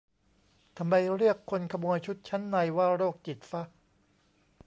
[0.77, 3.63] ทำไมเรียกคนขโมยชุดชั้นในว่า "โรคจิต" ฟะ